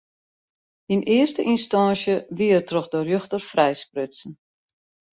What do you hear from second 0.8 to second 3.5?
Yn earste ynstânsje wie er troch de rjochter